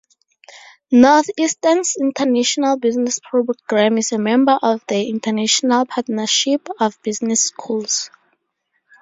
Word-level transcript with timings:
Northeastern's 0.89 1.95
International 1.95 2.75
Business 2.75 3.19
program 3.19 3.99
is 3.99 4.11
a 4.11 4.17
member 4.17 4.57
of 4.63 4.83
the 4.87 5.07
International 5.07 5.85
Partnership 5.85 6.67
of 6.79 6.99
Business 7.03 7.43
Schools. 7.45 8.09